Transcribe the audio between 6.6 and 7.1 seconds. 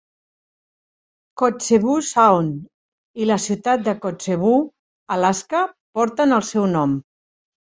nom.